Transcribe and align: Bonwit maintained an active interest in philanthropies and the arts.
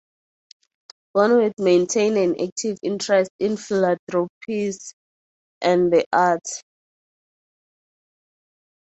Bonwit 1.15 1.59
maintained 1.59 2.17
an 2.17 2.41
active 2.41 2.75
interest 2.81 3.29
in 3.37 3.55
philanthropies 3.55 4.95
and 5.61 5.93
the 5.93 6.03
arts. 6.11 6.63